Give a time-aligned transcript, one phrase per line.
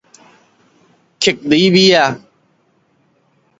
[1.19, 2.19] 克里米亞